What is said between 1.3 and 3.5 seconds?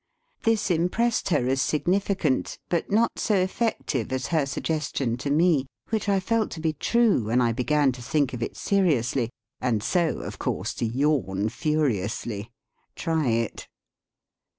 as sig nificant, but not so